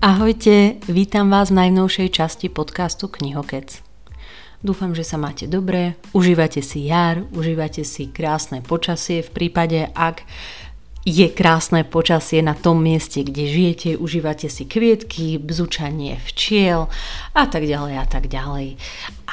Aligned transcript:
Ahojte, 0.00 0.80
vítam 0.88 1.28
vás 1.28 1.52
v 1.52 1.60
najnovšej 1.60 2.08
časti 2.08 2.48
podcastu 2.48 3.04
Knihokec. 3.04 3.84
Dúfam, 4.64 4.96
že 4.96 5.04
sa 5.04 5.20
máte 5.20 5.44
dobre, 5.44 5.92
užívate 6.16 6.64
si 6.64 6.88
jar, 6.88 7.20
užívate 7.36 7.84
si 7.84 8.08
krásne 8.08 8.64
počasie 8.64 9.20
v 9.20 9.28
prípade, 9.28 9.92
ak 9.92 10.24
je 11.04 11.28
krásne 11.28 11.84
počasie 11.84 12.40
na 12.40 12.56
tom 12.56 12.80
mieste, 12.80 13.20
kde 13.20 13.44
žijete, 13.44 14.00
užívate 14.00 14.48
si 14.48 14.64
kvietky, 14.64 15.36
bzučanie 15.36 16.16
včiel 16.32 16.88
a 17.36 17.44
tak 17.44 17.68
ďalej 17.68 17.94
a 18.00 18.06
tak 18.08 18.32
ďalej. 18.32 18.80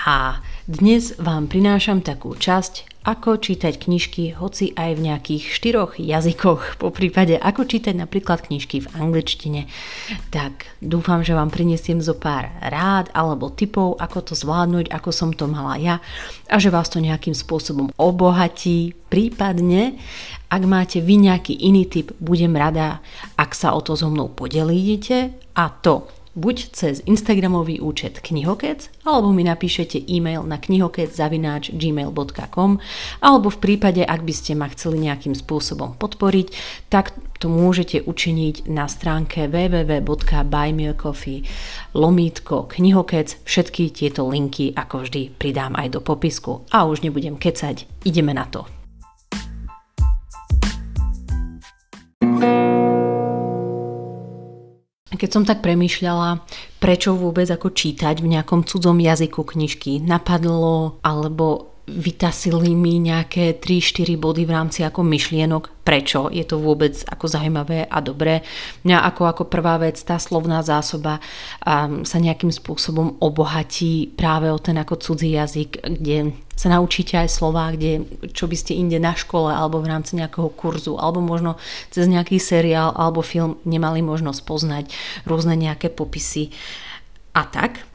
A 0.04 0.44
dnes 0.68 1.16
vám 1.16 1.48
prinášam 1.48 2.04
takú 2.04 2.36
časť, 2.36 2.96
ako 3.08 3.39
čítať 3.39 3.80
knižky, 3.80 4.36
hoci 4.36 4.76
aj 4.76 5.00
v 5.00 5.04
nejakých 5.08 5.44
štyroch 5.48 5.96
jazykoch, 5.96 6.76
po 6.76 6.91
prípade 6.91 7.40
ako 7.40 7.64
čítať 7.64 7.95
napríklad 7.95 8.44
knižky 8.44 8.84
v 8.84 8.91
angličtine. 9.00 9.72
Tak 10.27 10.68
dúfam, 10.84 11.23
že 11.23 11.31
vám 11.31 11.48
prinesiem 11.48 12.04
zo 12.04 12.20
pár 12.20 12.52
rád 12.59 13.08
alebo 13.16 13.48
typov, 13.48 13.95
ako 13.95 14.28
to 14.28 14.34
zvládnuť, 14.36 14.91
ako 14.91 15.09
som 15.16 15.31
to 15.31 15.48
mala 15.48 15.80
ja 15.80 16.04
a 16.52 16.59
že 16.59 16.67
vás 16.67 16.91
to 16.91 17.00
nejakým 17.00 17.31
spôsobom 17.31 17.95
obohatí, 17.95 18.91
prípadne 19.08 19.95
ak 20.52 20.64
máte 20.67 21.00
vy 21.00 21.31
nejaký 21.31 21.55
iný 21.64 21.88
typ, 21.88 22.12
budem 22.20 22.55
rada, 22.55 23.00
ak 23.39 23.55
sa 23.55 23.72
o 23.72 23.80
to 23.80 23.95
so 23.95 24.12
mnou 24.12 24.28
podelíte 24.31 25.31
a 25.55 25.72
to 25.72 26.16
buď 26.38 26.70
cez 26.70 27.02
Instagramový 27.09 27.82
účet 27.82 28.22
knihokec, 28.22 28.94
alebo 29.02 29.34
mi 29.34 29.41
napíšete 29.41 29.98
e-mail 30.05 30.45
na 30.45 30.62
knihokec.gmail.com 30.62 32.72
alebo 33.26 33.50
v 33.50 33.58
prípade, 33.58 34.05
ak 34.05 34.22
by 34.22 34.34
ste 34.38 34.54
ma 34.54 34.70
chceli 34.70 35.02
nejakým 35.02 35.34
spôsobom 35.34 35.98
podporiť, 35.98 36.54
tak 36.94 37.18
to 37.42 37.50
môžete 37.50 38.05
učiniť 38.05 38.70
na 38.70 38.86
stránke 38.86 39.50
www.buymeacoffee 39.50 41.42
lomítko 41.98 42.70
knihokec. 42.70 43.42
Všetky 43.45 43.89
tieto 43.94 44.26
linky 44.30 44.73
ako 44.78 45.00
vždy 45.06 45.30
pridám 45.33 45.76
aj 45.78 45.89
do 45.98 46.02
popisku. 46.02 46.61
A 46.70 46.86
už 46.86 47.02
nebudem 47.02 47.38
kecať, 47.38 47.86
ideme 48.06 48.33
na 48.33 48.45
to. 48.45 48.77
Keď 55.18 55.30
som 55.34 55.44
tak 55.44 55.66
premýšľala, 55.66 56.46
prečo 56.78 57.18
vôbec 57.18 57.50
ako 57.50 57.73
čítať 57.73 58.22
v 58.22 58.38
nejakom 58.38 58.64
cudzom 58.64 59.02
jazyku 59.02 59.42
knižky, 59.42 60.00
napadlo 60.00 61.02
alebo 61.02 61.78
vytasili 61.88 62.76
mi 62.76 63.00
nejaké 63.00 63.56
3-4 63.64 64.20
body 64.20 64.44
v 64.44 64.52
rámci 64.52 64.84
ako 64.84 65.08
myšlienok, 65.08 65.88
prečo 65.88 66.28
je 66.28 66.44
to 66.44 66.60
vôbec 66.60 66.92
ako 67.08 67.32
zaujímavé 67.32 67.88
a 67.88 68.04
dobré. 68.04 68.44
Mňa 68.84 69.08
ako, 69.08 69.23
ako 69.23 69.44
prvá 69.48 69.80
vec, 69.80 69.95
tá 70.04 70.20
slovná 70.20 70.60
zásoba 70.68 71.23
um, 71.64 72.04
sa 72.04 72.20
nejakým 72.20 72.52
spôsobom 72.52 73.16
obohatí 73.23 74.12
práve 74.20 74.52
o 74.52 74.60
ten 74.60 74.76
ako 74.76 75.00
cudzí 75.00 75.40
jazyk, 75.40 75.80
kde 75.80 76.36
sa 76.58 76.73
naučíte 76.73 77.13
aj 77.13 77.30
slova, 77.30 77.69
kde, 77.69 78.02
čo 78.33 78.50
by 78.50 78.58
ste 78.58 78.73
inde 78.73 78.97
na 78.97 79.13
škole 79.13 79.53
alebo 79.53 79.77
v 79.77 79.94
rámci 79.94 80.17
nejakého 80.17 80.50
kurzu 80.58 80.97
alebo 80.97 81.22
možno 81.22 81.61
cez 81.94 82.09
nejaký 82.09 82.41
seriál 82.41 82.97
alebo 82.97 83.22
film 83.22 83.61
nemali 83.61 84.02
možnosť 84.02 84.41
poznať 84.41 84.86
rôzne 85.30 85.53
nejaké 85.53 85.94
popisy 85.94 86.49
a 87.38 87.45
tak. 87.45 87.86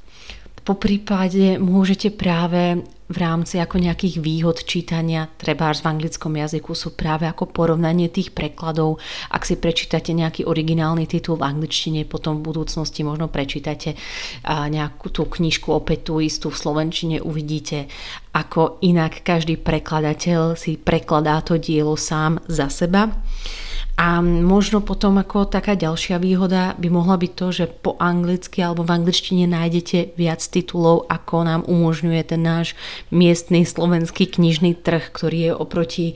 Po 0.63 0.79
prípade 0.79 1.59
môžete 1.59 2.15
práve 2.15 2.87
v 3.13 3.19
rámci 3.21 3.61
ako 3.61 3.77
nejakých 3.77 4.25
výhod 4.25 4.65
čítania, 4.65 5.29
treba 5.37 5.69
v 5.71 5.85
anglickom 5.85 6.33
jazyku, 6.33 6.73
sú 6.73 6.97
práve 6.97 7.29
ako 7.29 7.53
porovnanie 7.53 8.09
tých 8.09 8.33
prekladov. 8.33 8.99
Ak 9.29 9.45
si 9.45 9.61
prečítate 9.61 10.17
nejaký 10.17 10.49
originálny 10.49 11.05
titul 11.05 11.37
v 11.37 11.47
angličtine, 11.47 12.09
potom 12.09 12.41
v 12.41 12.49
budúcnosti 12.49 13.05
možno 13.05 13.29
prečítate 13.29 13.95
nejakú 14.49 15.13
tú 15.13 15.29
knižku 15.29 15.69
opäť 15.69 16.09
tú 16.09 16.25
istú 16.25 16.49
v 16.49 16.57
slovenčine, 16.59 17.17
uvidíte, 17.21 17.93
ako 18.33 18.81
inak 18.81 19.21
každý 19.21 19.61
prekladateľ 19.61 20.57
si 20.57 20.81
prekladá 20.81 21.45
to 21.45 21.61
dielo 21.61 22.01
sám 22.01 22.41
za 22.49 22.73
seba. 22.73 23.13
A 23.97 24.25
možno 24.25 24.81
potom 24.81 25.21
ako 25.21 25.47
taká 25.47 25.77
ďalšia 25.77 26.17
výhoda 26.17 26.73
by 26.81 26.89
mohla 26.89 27.21
byť 27.21 27.33
to, 27.37 27.47
že 27.53 27.65
po 27.71 27.95
anglicky 28.01 28.65
alebo 28.65 28.83
v 28.83 28.99
angličtine 28.99 29.45
nájdete 29.47 30.17
viac 30.17 30.41
titulov, 30.43 31.07
ako 31.13 31.37
nám 31.45 31.63
umožňuje 31.69 32.23
ten 32.25 32.41
náš 32.41 32.75
miestny 33.13 33.69
slovenský 33.69 34.27
knižný 34.27 34.81
trh, 34.81 35.13
ktorý 35.13 35.39
je 35.39 35.53
oproti 35.53 36.07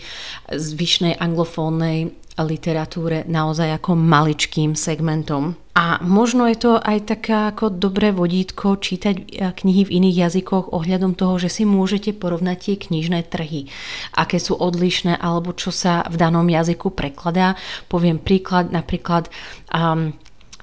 zvyšnej 0.48 1.20
anglofónnej 1.20 2.16
literatúre 2.44 3.24
naozaj 3.24 3.80
ako 3.80 3.96
maličkým 3.96 4.76
segmentom. 4.76 5.56
A 5.76 6.00
možno 6.00 6.48
je 6.48 6.56
to 6.56 6.72
aj 6.80 7.04
taká 7.04 7.52
ako 7.52 7.68
dobré 7.68 8.08
vodítko 8.08 8.80
čítať 8.80 9.14
e, 9.16 9.24
knihy 9.52 9.84
v 9.84 9.94
iných 10.00 10.16
jazykoch 10.24 10.72
ohľadom 10.72 11.12
toho, 11.12 11.36
že 11.36 11.52
si 11.52 11.62
môžete 11.68 12.16
porovnať 12.16 12.56
tie 12.56 12.76
knižné 12.80 13.28
trhy, 13.28 13.68
aké 14.16 14.40
sú 14.40 14.56
odlišné 14.56 15.20
alebo 15.20 15.52
čo 15.52 15.68
sa 15.68 16.08
v 16.08 16.16
danom 16.16 16.48
jazyku 16.48 16.96
prekladá. 16.96 17.60
Poviem 17.92 18.16
príklad, 18.16 18.72
napríklad 18.72 19.28
um, 19.68 20.16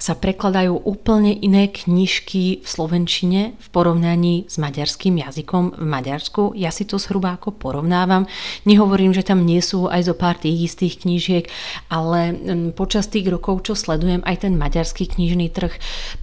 sa 0.04 0.20
prekladajú 0.20 0.84
úplne 0.84 1.32
iné 1.32 1.72
knižky 1.72 2.60
v 2.60 2.68
slovenčine 2.68 3.56
v 3.56 3.68
porovnaní 3.72 4.44
s 4.52 4.60
maďarským 4.60 5.24
jazykom 5.24 5.80
v 5.80 5.86
Maďarsku. 5.88 6.52
Ja 6.60 6.76
si 6.76 6.84
to 6.84 7.00
zhruba 7.00 7.40
ako 7.40 7.56
porovnávam. 7.56 8.28
Nehovorím, 8.68 9.16
že 9.16 9.24
tam 9.24 9.48
nie 9.48 9.64
sú 9.64 9.88
aj 9.88 10.12
zo 10.12 10.16
pár 10.20 10.36
tých 10.36 10.68
istých 10.68 11.08
knížiek, 11.08 11.48
ale 11.88 12.36
mm, 12.36 12.76
počas 12.76 13.08
tých 13.08 13.32
rokov, 13.32 13.64
čo 13.64 13.80
sledujem 13.80 14.20
aj 14.28 14.44
ten 14.44 14.60
maďarský 14.60 15.08
knižný 15.08 15.48
trh, 15.56 15.72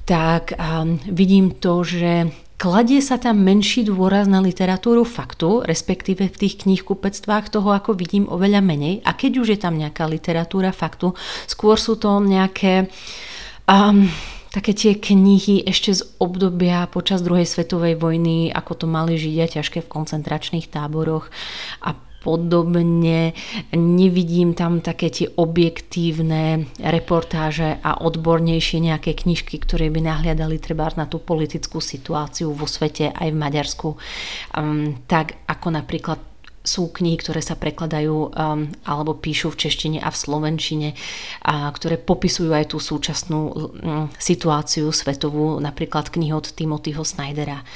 tak 0.05 0.53
um, 0.61 1.01
vidím 1.09 1.57
to, 1.57 1.81
že 1.81 2.29
Kladie 2.61 3.01
sa 3.01 3.17
tam 3.17 3.41
menší 3.41 3.89
dôraz 3.89 4.29
na 4.29 4.45
literatúru 4.45 5.09
faktu, 5.09 5.65
respektíve 5.65 6.29
v 6.29 6.37
tých 6.37 6.69
knihkupectvách 6.69 7.49
toho 7.49 7.73
ako 7.73 7.97
vidím 7.97 8.29
oveľa 8.29 8.61
menej. 8.61 9.01
A 9.09 9.17
keď 9.17 9.41
už 9.41 9.57
je 9.57 9.59
tam 9.65 9.81
nejaká 9.81 10.05
literatúra 10.05 10.69
faktu, 10.69 11.17
skôr 11.49 11.81
sú 11.81 11.97
to 11.97 12.21
nejaké 12.21 12.85
uh, 12.85 13.31
Um, 13.71 14.11
také 14.51 14.75
tie 14.75 14.99
knihy 14.99 15.63
ešte 15.63 15.95
z 15.95 16.03
obdobia 16.19 16.91
počas 16.91 17.23
druhej 17.23 17.47
svetovej 17.47 17.95
vojny, 18.03 18.51
ako 18.51 18.83
to 18.83 18.87
mali 18.91 19.15
Židia 19.15 19.47
ťažké 19.47 19.87
v 19.87 19.93
koncentračných 19.95 20.67
táboroch 20.67 21.31
a 21.87 21.95
podobne. 22.21 23.33
Nevidím 23.73 24.59
tam 24.59 24.83
také 24.83 25.09
tie 25.09 25.31
objektívne 25.31 26.69
reportáže 26.83 27.79
a 27.81 28.03
odbornejšie 28.03 28.83
nejaké 28.83 29.15
knižky, 29.17 29.63
ktoré 29.63 29.89
by 29.89 30.03
nahliadali 30.03 30.59
treba 30.59 30.91
na 30.99 31.07
tú 31.07 31.23
politickú 31.23 31.79
situáciu 31.79 32.51
vo 32.51 32.67
svete 32.67 33.15
aj 33.15 33.29
v 33.31 33.41
Maďarsku. 33.41 33.89
Um, 34.53 34.99
tak 35.07 35.47
ako 35.47 35.79
napríklad 35.79 36.30
sú 36.71 36.95
knihy, 36.95 37.19
ktoré 37.19 37.43
sa 37.43 37.59
prekladajú 37.59 38.31
um, 38.31 38.71
alebo 38.87 39.19
píšu 39.19 39.51
v 39.51 39.67
češtine 39.67 39.99
a 39.99 40.07
v 40.07 40.21
slovenčine, 40.23 40.89
a 41.43 41.67
ktoré 41.75 41.99
popisujú 41.99 42.55
aj 42.55 42.71
tú 42.71 42.79
súčasnú 42.79 43.41
um, 43.51 44.07
situáciu 44.15 44.95
svetovú, 44.95 45.59
napríklad 45.59 46.15
knihy 46.15 46.31
od 46.31 46.47
Timothyho 46.55 47.03
Snydera. 47.03 47.67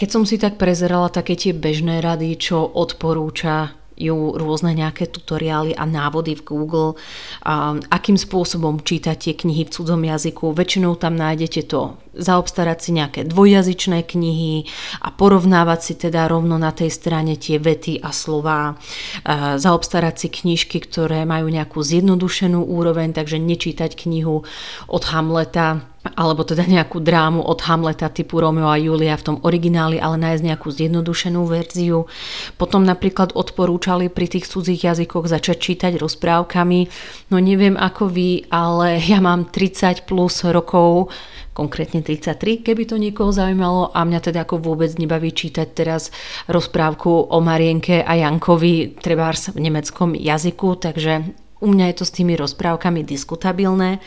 Keď 0.00 0.08
som 0.08 0.24
si 0.24 0.40
tak 0.40 0.56
prezerala 0.56 1.12
také 1.12 1.36
tie 1.36 1.52
bežné 1.52 2.00
rady, 2.00 2.40
čo 2.40 2.64
odporúča 2.64 3.76
ju 4.00 4.32
rôzne 4.32 4.72
nejaké 4.72 5.12
tutoriály 5.12 5.76
a 5.76 5.84
návody 5.84 6.32
v 6.32 6.42
Google, 6.48 6.96
a 7.44 7.76
akým 7.92 8.16
spôsobom 8.16 8.80
čítať 8.80 9.16
tie 9.20 9.34
knihy 9.36 9.68
v 9.68 9.72
cudzom 9.76 10.00
jazyku. 10.00 10.56
Väčšinou 10.56 10.96
tam 10.96 11.20
nájdete 11.20 11.68
to 11.68 12.00
zaobstarať 12.16 12.78
si 12.80 12.90
nejaké 12.96 13.20
dvojjazyčné 13.26 14.02
knihy 14.06 14.66
a 15.02 15.08
porovnávať 15.14 15.80
si 15.80 15.94
teda 15.94 16.26
rovno 16.26 16.58
na 16.58 16.74
tej 16.74 16.90
strane 16.90 17.38
tie 17.38 17.62
vety 17.62 18.02
a 18.02 18.10
slová. 18.10 18.78
Zaobstarať 19.56 20.14
si 20.16 20.28
knižky, 20.30 20.82
ktoré 20.82 21.22
majú 21.28 21.46
nejakú 21.50 21.78
zjednodušenú 21.82 22.62
úroveň, 22.64 23.14
takže 23.14 23.38
nečítať 23.38 23.94
knihu 23.94 24.42
od 24.90 25.02
Hamleta 25.10 25.86
alebo 26.00 26.48
teda 26.48 26.64
nejakú 26.64 26.96
drámu 27.04 27.44
od 27.44 27.60
Hamleta 27.60 28.08
typu 28.08 28.40
Romeo 28.40 28.72
a 28.72 28.80
Julia 28.80 29.20
v 29.20 29.26
tom 29.28 29.36
origináli, 29.44 30.00
ale 30.00 30.16
nájsť 30.16 30.46
nejakú 30.48 30.72
zjednodušenú 30.72 31.44
verziu. 31.44 32.08
Potom 32.56 32.88
napríklad 32.88 33.36
odporúčali 33.36 34.08
pri 34.08 34.32
tých 34.32 34.48
cudzích 34.48 34.80
jazykoch 34.80 35.28
začať 35.28 35.60
čítať 35.60 35.92
rozprávkami. 36.00 36.80
No 37.28 37.36
neviem 37.36 37.76
ako 37.76 38.08
vy, 38.16 38.48
ale 38.48 38.96
ja 39.04 39.20
mám 39.20 39.52
30 39.52 40.08
plus 40.08 40.40
rokov 40.48 41.12
konkrétne 41.52 42.00
33, 42.00 42.62
keby 42.62 42.82
to 42.86 42.96
niekoho 42.96 43.34
zaujímalo 43.34 43.90
a 43.90 44.06
mňa 44.06 44.20
teda 44.22 44.46
ako 44.46 44.62
vôbec 44.62 44.94
nebaví 44.96 45.34
čítať 45.34 45.68
teraz 45.74 46.14
rozprávku 46.46 47.10
o 47.10 47.38
Marienke 47.42 48.00
a 48.06 48.16
Jankovi 48.16 48.96
trebárs 48.96 49.50
v 49.50 49.58
nemeckom 49.68 50.14
jazyku, 50.14 50.78
takže 50.78 51.26
u 51.60 51.68
mňa 51.68 51.92
je 51.92 51.96
to 52.00 52.04
s 52.08 52.16
tými 52.16 52.34
rozprávkami 52.40 53.04
diskutabilné. 53.04 54.00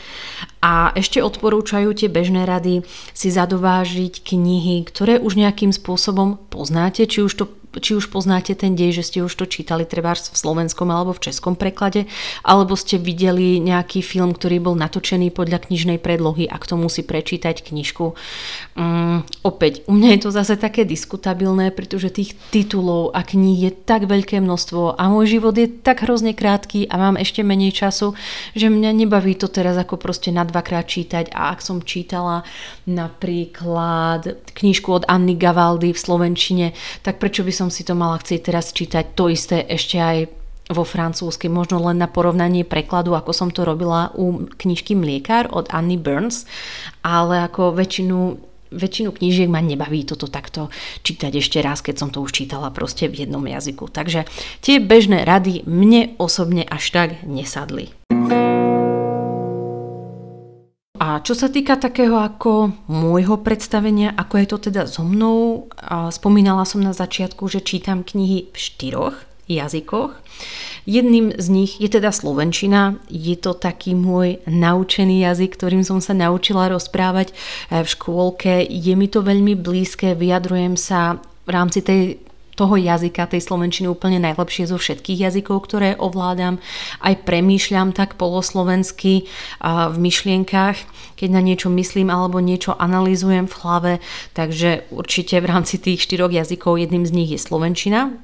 A 0.58 0.90
ešte 0.98 1.22
odporúčajú 1.22 1.94
tie 1.94 2.10
bežné 2.10 2.44
rady 2.44 2.82
si 3.14 3.30
zadovážiť 3.30 4.26
knihy, 4.26 4.82
ktoré 4.90 5.22
už 5.22 5.38
nejakým 5.38 5.70
spôsobom 5.70 6.42
poznáte, 6.50 7.06
či 7.06 7.22
už 7.22 7.32
to 7.38 7.44
či 7.80 7.96
už 7.96 8.10
poznáte 8.10 8.54
ten 8.54 8.74
dej, 8.74 9.00
že 9.00 9.06
ste 9.06 9.18
už 9.22 9.34
to 9.34 9.46
čítali 9.46 9.86
treba 9.88 10.14
v 10.14 10.36
slovenskom 10.36 10.90
alebo 10.90 11.14
v 11.14 11.30
českom 11.30 11.54
preklade, 11.58 12.06
alebo 12.42 12.74
ste 12.74 12.98
videli 12.98 13.58
nejaký 13.62 14.02
film, 14.02 14.34
ktorý 14.34 14.60
bol 14.60 14.74
natočený 14.78 15.30
podľa 15.30 15.66
knižnej 15.66 15.98
predlohy 15.98 16.46
a 16.50 16.56
k 16.58 16.68
tomu 16.68 16.90
si 16.90 17.02
prečítať 17.06 17.64
knižku. 17.64 18.14
Um, 18.74 19.22
opäť, 19.46 19.86
u 19.86 19.94
mňa 19.94 20.18
je 20.18 20.20
to 20.26 20.30
zase 20.34 20.54
také 20.58 20.82
diskutabilné, 20.82 21.70
pretože 21.70 22.10
tých 22.10 22.34
titulov 22.50 23.14
a 23.14 23.22
kníh 23.22 23.68
je 23.68 23.72
tak 23.72 24.06
veľké 24.10 24.42
množstvo 24.42 24.98
a 24.98 25.02
môj 25.10 25.38
život 25.38 25.54
je 25.54 25.70
tak 25.70 26.02
hrozne 26.04 26.34
krátky 26.34 26.90
a 26.90 26.94
mám 26.98 27.16
ešte 27.16 27.46
menej 27.46 27.74
času, 27.74 28.18
že 28.52 28.70
mňa 28.70 28.90
nebaví 28.92 29.34
to 29.38 29.46
teraz 29.46 29.78
ako 29.78 29.96
proste 29.96 30.34
na 30.34 30.42
dvakrát 30.42 30.86
čítať 30.86 31.30
a 31.32 31.54
ak 31.54 31.62
som 31.62 31.80
čítala 31.82 32.42
napríklad 32.84 34.42
knižku 34.52 34.88
od 34.90 35.04
Anny 35.06 35.38
Gavaldy 35.38 35.94
v 35.94 35.98
Slovenčine, 35.98 36.66
tak 37.00 37.22
prečo 37.22 37.46
by 37.46 37.52
som 37.54 37.63
si 37.68 37.84
to 37.84 37.92
mala 37.96 38.20
chcieť 38.20 38.40
teraz 38.40 38.72
čítať 38.72 39.14
to 39.16 39.28
isté 39.28 39.62
ešte 39.64 39.96
aj 40.00 40.18
vo 40.72 40.84
francúzsky, 40.84 41.52
možno 41.52 41.76
len 41.84 42.00
na 42.00 42.08
porovnanie 42.08 42.64
prekladu, 42.64 43.12
ako 43.12 43.36
som 43.36 43.48
to 43.52 43.68
robila 43.68 44.08
u 44.16 44.48
knižky 44.48 44.96
Mliekár 44.96 45.52
od 45.52 45.68
Anny 45.68 46.00
Burns, 46.00 46.48
ale 47.04 47.44
ako 47.44 47.76
väčšinu 47.76 48.40
väčšinu 48.74 49.14
knížiek 49.14 49.46
ma 49.46 49.62
nebaví 49.62 50.02
toto 50.02 50.26
takto 50.26 50.66
čítať 51.06 51.32
ešte 51.38 51.62
raz, 51.62 51.78
keď 51.78 51.94
som 51.94 52.08
to 52.10 52.18
už 52.18 52.34
čítala 52.34 52.74
proste 52.74 53.06
v 53.06 53.22
jednom 53.22 53.44
jazyku. 53.46 53.86
Takže 53.86 54.26
tie 54.60 54.82
bežné 54.82 55.22
rady 55.22 55.62
mne 55.62 56.18
osobne 56.18 56.66
až 56.66 56.90
tak 56.90 57.22
nesadli. 57.22 57.94
A 60.94 61.18
čo 61.26 61.34
sa 61.34 61.50
týka 61.50 61.74
takého 61.74 62.14
ako 62.14 62.70
môjho 62.86 63.42
predstavenia, 63.42 64.14
ako 64.14 64.34
je 64.38 64.46
to 64.46 64.58
teda 64.70 64.86
so 64.86 65.02
mnou, 65.02 65.66
spomínala 66.14 66.62
som 66.62 66.78
na 66.78 66.94
začiatku, 66.94 67.50
že 67.50 67.66
čítam 67.66 68.06
knihy 68.06 68.46
v 68.54 68.56
štyroch 68.56 69.18
jazykoch. 69.50 70.14
Jedným 70.86 71.34
z 71.34 71.46
nich 71.50 71.82
je 71.82 71.90
teda 71.90 72.14
slovenčina. 72.14 72.96
Je 73.10 73.34
to 73.34 73.58
taký 73.58 73.98
môj 73.98 74.38
naučený 74.46 75.26
jazyk, 75.26 75.58
ktorým 75.58 75.82
som 75.82 75.98
sa 75.98 76.14
naučila 76.14 76.70
rozprávať 76.70 77.34
v 77.74 77.84
škôlke. 77.84 78.62
Je 78.62 78.94
mi 78.94 79.10
to 79.10 79.26
veľmi 79.26 79.58
blízke, 79.58 80.14
vyjadrujem 80.14 80.78
sa 80.78 81.18
v 81.44 81.50
rámci 81.50 81.82
tej 81.82 82.22
toho 82.54 82.78
jazyka, 82.78 83.26
tej 83.30 83.42
slovenčiny 83.42 83.90
úplne 83.90 84.22
najlepšie 84.22 84.70
zo 84.70 84.78
všetkých 84.78 85.28
jazykov, 85.28 85.66
ktoré 85.66 85.98
ovládam. 85.98 86.62
Aj 87.02 87.14
premýšľam 87.18 87.90
tak 87.90 88.14
poloslovensky 88.14 89.26
v 89.62 89.96
myšlienkach, 89.98 90.78
keď 91.14 91.28
na 91.30 91.42
niečo 91.42 91.70
myslím 91.70 92.10
alebo 92.10 92.38
niečo 92.38 92.74
analýzujem 92.78 93.50
v 93.50 93.58
hlave. 93.62 93.92
Takže 94.38 94.90
určite 94.94 95.38
v 95.42 95.50
rámci 95.50 95.82
tých 95.82 96.06
štyroch 96.06 96.30
jazykov 96.30 96.78
jedným 96.78 97.06
z 97.06 97.12
nich 97.14 97.30
je 97.34 97.40
slovenčina. 97.42 98.14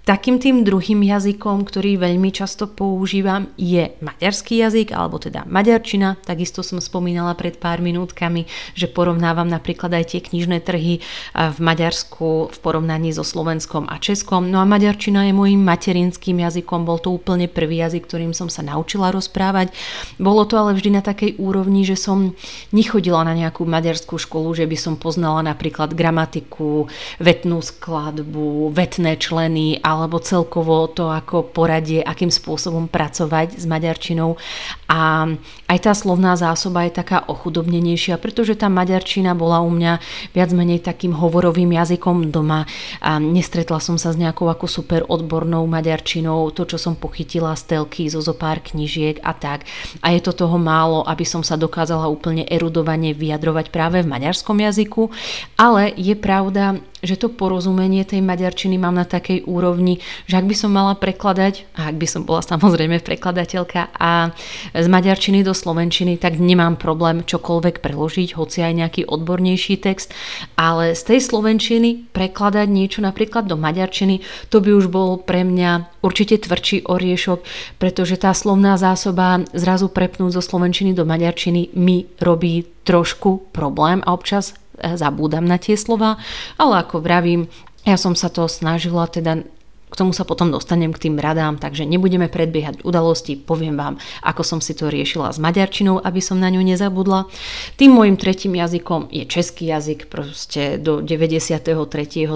Takým 0.00 0.40
tým 0.40 0.64
druhým 0.64 1.04
jazykom, 1.06 1.62
ktorý 1.68 2.00
veľmi 2.00 2.32
často 2.32 2.66
používam, 2.66 3.52
je 3.54 3.94
maďarský 4.00 4.64
jazyk, 4.64 4.96
alebo 4.96 5.20
teda 5.20 5.44
maďarčina. 5.44 6.16
Takisto 6.24 6.64
som 6.64 6.80
spomínala 6.80 7.36
pred 7.36 7.60
pár 7.60 7.84
minútkami, 7.84 8.48
že 8.72 8.88
porovnávam 8.88 9.46
napríklad 9.46 9.92
aj 9.92 10.16
tie 10.16 10.20
knižné 10.24 10.64
trhy 10.64 11.04
v 11.36 11.58
Maďarsku 11.60 12.48
v 12.48 12.58
porovnaní 12.58 13.12
so 13.12 13.22
Slovenskom 13.22 13.86
a 13.92 14.00
Českom. 14.00 14.48
No 14.48 14.58
a 14.58 14.66
maďarčina 14.66 15.28
je 15.28 15.36
môjim 15.36 15.60
materinským 15.60 16.42
jazykom, 16.42 16.88
bol 16.88 16.96
to 16.96 17.12
úplne 17.12 17.46
prvý 17.46 17.84
jazyk, 17.84 18.08
ktorým 18.08 18.32
som 18.32 18.48
sa 18.48 18.64
naučila 18.64 19.12
rozprávať. 19.12 19.70
Bolo 20.16 20.48
to 20.48 20.56
ale 20.56 20.74
vždy 20.74 20.96
na 20.96 21.04
takej 21.04 21.36
úrovni, 21.36 21.84
že 21.84 21.94
som 22.00 22.32
nechodila 22.72 23.20
na 23.22 23.36
nejakú 23.36 23.68
maďarskú 23.68 24.16
školu, 24.16 24.56
že 24.56 24.64
by 24.64 24.76
som 24.80 24.94
poznala 24.96 25.44
napríklad 25.44 25.92
gramatiku, 25.92 26.88
vetnú 27.20 27.60
skladbu, 27.60 28.72
vetné 28.72 29.20
členy 29.20 29.76
alebo 29.92 30.22
celkovo 30.22 30.88
to 30.88 31.12
ako 31.12 31.44
poradie, 31.44 32.00
akým 32.00 32.32
spôsobom 32.32 32.88
pracovať 32.88 33.60
s 33.60 33.68
maďarčinou. 33.68 34.40
A 34.88 35.28
aj 35.68 35.78
tá 35.84 35.92
slovná 35.92 36.38
zásoba 36.38 36.88
je 36.88 36.96
taká 36.96 37.26
ochudobnenejšia, 37.28 38.16
pretože 38.16 38.56
tá 38.56 38.72
maďarčina 38.72 39.36
bola 39.36 39.60
u 39.60 39.68
mňa 39.68 40.00
viac 40.32 40.50
menej 40.54 40.80
takým 40.80 41.12
hovorovým 41.12 41.76
jazykom 41.76 42.32
doma. 42.32 42.64
A 43.04 43.20
nestretla 43.20 43.82
som 43.82 44.00
sa 44.00 44.14
s 44.14 44.18
nejakou 44.18 44.48
ako 44.48 44.66
super 44.70 45.04
odbornou 45.04 45.66
maďarčinou, 45.68 46.48
to, 46.56 46.64
čo 46.64 46.80
som 46.80 46.96
pochytila 46.96 47.52
z 47.58 47.76
telky, 47.76 48.08
zo 48.08 48.22
zo 48.30 48.34
pár 48.38 48.62
knižiek 48.62 49.18
a 49.26 49.34
tak. 49.34 49.66
A 50.06 50.14
je 50.14 50.22
to 50.22 50.30
toho 50.30 50.54
málo, 50.54 51.02
aby 51.02 51.26
som 51.26 51.42
sa 51.42 51.58
dokázala 51.58 52.06
úplne 52.06 52.46
erudovane 52.46 53.10
vyjadrovať 53.10 53.74
práve 53.74 54.06
v 54.06 54.10
maďarskom 54.10 54.62
jazyku, 54.62 55.10
ale 55.58 55.90
je 55.98 56.14
pravda, 56.14 56.78
že 57.00 57.16
to 57.16 57.32
porozumenie 57.32 58.04
tej 58.04 58.20
maďarčiny 58.20 58.76
mám 58.76 58.96
na 58.96 59.08
takej 59.08 59.44
úrovni, 59.48 60.00
že 60.28 60.36
ak 60.36 60.46
by 60.46 60.56
som 60.56 60.70
mala 60.72 60.96
prekladať, 60.96 61.68
a 61.76 61.88
ak 61.88 61.96
by 61.96 62.06
som 62.08 62.22
bola 62.24 62.44
samozrejme 62.44 63.00
prekladateľka 63.00 63.92
a 63.96 64.32
z 64.76 64.86
maďarčiny 64.86 65.40
do 65.40 65.56
slovenčiny, 65.56 66.20
tak 66.20 66.36
nemám 66.36 66.76
problém 66.76 67.24
čokoľvek 67.24 67.80
preložiť, 67.80 68.36
hoci 68.36 68.58
aj 68.64 68.72
nejaký 68.76 69.02
odbornejší 69.08 69.80
text, 69.80 70.12
ale 70.54 70.92
z 70.92 71.02
tej 71.02 71.20
slovenčiny 71.24 72.12
prekladať 72.12 72.68
niečo 72.68 73.00
napríklad 73.00 73.48
do 73.48 73.56
maďarčiny, 73.56 74.20
to 74.52 74.60
by 74.60 74.70
už 74.76 74.92
bol 74.92 75.20
pre 75.20 75.42
mňa 75.44 76.00
určite 76.04 76.40
tvrdší 76.44 76.88
oriešok, 76.88 77.38
pretože 77.80 78.20
tá 78.20 78.32
slovná 78.36 78.76
zásoba 78.76 79.44
zrazu 79.52 79.88
prepnúť 79.88 80.36
zo 80.36 80.42
slovenčiny 80.44 80.92
do 80.92 81.04
maďarčiny 81.08 81.76
mi 81.76 82.08
robí 82.20 82.68
trošku 82.84 83.52
problém 83.52 84.00
a 84.04 84.16
občas 84.16 84.56
zabúdam 84.96 85.44
na 85.44 85.60
tie 85.60 85.76
slova, 85.76 86.16
ale 86.56 86.80
ako 86.80 87.04
vravím, 87.04 87.46
ja 87.84 87.96
som 87.96 88.12
sa 88.12 88.28
to 88.28 88.48
snažila 88.48 89.08
teda 89.08 89.44
k 89.90 89.98
tomu 89.98 90.14
sa 90.14 90.22
potom 90.22 90.54
dostanem 90.54 90.94
k 90.94 91.10
tým 91.10 91.18
radám, 91.18 91.58
takže 91.58 91.82
nebudeme 91.82 92.30
predbiehať 92.30 92.86
udalosti, 92.86 93.34
poviem 93.34 93.74
vám, 93.74 93.98
ako 94.22 94.46
som 94.46 94.62
si 94.62 94.70
to 94.78 94.86
riešila 94.86 95.34
s 95.34 95.42
maďarčinou, 95.42 95.98
aby 95.98 96.22
som 96.22 96.38
na 96.38 96.46
ňu 96.46 96.62
nezabudla. 96.62 97.26
Tým 97.74 97.98
môjim 97.98 98.14
tretím 98.14 98.54
jazykom 98.54 99.10
je 99.10 99.26
český 99.26 99.74
jazyk, 99.74 100.06
proste 100.06 100.78
do 100.78 101.02
93. 101.02 101.66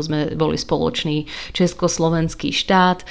sme 0.03 0.35
boli 0.35 0.59
spoločný 0.59 1.31
československý 1.55 2.51
štát. 2.51 3.07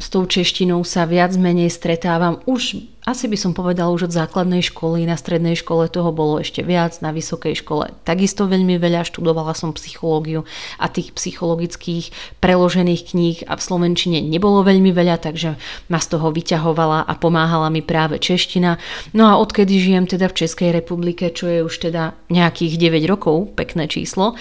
S 0.00 0.06
tou 0.08 0.24
češtinou 0.24 0.80
sa 0.80 1.04
viac 1.04 1.36
menej 1.36 1.68
stretávam 1.68 2.40
už 2.48 2.80
asi 3.06 3.30
by 3.30 3.38
som 3.38 3.54
povedala 3.54 3.94
už 3.94 4.10
od 4.10 4.12
základnej 4.12 4.66
školy, 4.66 5.06
na 5.06 5.14
strednej 5.14 5.54
škole 5.54 5.86
toho 5.86 6.10
bolo 6.10 6.42
ešte 6.42 6.66
viac, 6.66 6.98
na 6.98 7.14
vysokej 7.14 7.62
škole 7.62 7.94
takisto 8.02 8.50
veľmi 8.50 8.82
veľa, 8.82 9.06
študovala 9.06 9.54
som 9.54 9.70
psychológiu 9.74 10.42
a 10.82 10.90
tých 10.90 11.14
psychologických 11.14 12.10
preložených 12.42 13.02
kníh 13.14 13.38
a 13.46 13.54
v 13.54 13.62
Slovenčine 13.62 14.18
nebolo 14.22 14.66
veľmi 14.66 14.90
veľa, 14.90 15.22
takže 15.22 15.54
ma 15.86 15.98
z 16.02 16.06
toho 16.10 16.34
vyťahovala 16.34 17.06
a 17.06 17.12
pomáhala 17.14 17.70
mi 17.70 17.82
práve 17.82 18.18
čeština. 18.18 18.82
No 19.14 19.30
a 19.30 19.38
odkedy 19.38 19.78
žijem 19.78 20.10
teda 20.10 20.26
v 20.26 20.38
Českej 20.46 20.70
republike, 20.74 21.30
čo 21.30 21.46
je 21.46 21.62
už 21.62 21.90
teda 21.90 22.18
nejakých 22.30 22.78
9 22.78 23.06
rokov, 23.06 23.54
pekné 23.54 23.86
číslo, 23.86 24.34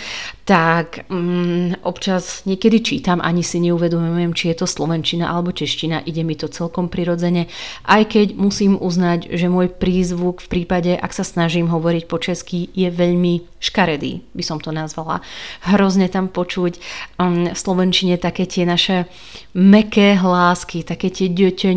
tak 0.45 1.09
mm, 1.09 1.81
občas 1.85 2.45
niekedy 2.45 2.81
čítam, 2.85 3.17
ani 3.17 3.41
si 3.41 3.57
neuvedomujem, 3.65 4.37
či 4.37 4.53
je 4.53 4.61
to 4.61 4.67
slovenčina 4.69 5.29
alebo 5.29 5.49
čeština, 5.49 6.05
ide 6.05 6.21
mi 6.21 6.37
to 6.37 6.45
celkom 6.45 6.85
prirodzene, 6.85 7.49
aj 7.89 8.01
keď 8.13 8.27
musím 8.55 8.79
uznať, 8.79 9.35
že 9.35 9.51
môj 9.51 9.67
prízvuk 9.67 10.39
v 10.39 10.47
prípade, 10.47 10.95
ak 10.95 11.11
sa 11.11 11.27
snažím 11.27 11.67
hovoriť 11.67 12.07
po 12.07 12.23
česky, 12.23 12.71
je 12.71 12.87
veľmi 12.87 13.43
škaredý, 13.59 14.23
by 14.31 14.43
som 14.47 14.63
to 14.63 14.71
nazvala. 14.71 15.19
Hrozne 15.67 16.07
tam 16.07 16.31
počuť 16.31 16.79
um, 17.19 17.51
v 17.51 17.57
slovenčine 17.59 18.15
také 18.15 18.47
tie 18.47 18.63
naše 18.63 19.11
meké 19.51 20.15
hlásky, 20.15 20.87
také 20.87 21.11
tie 21.11 21.27
ďoťo, 21.27 21.67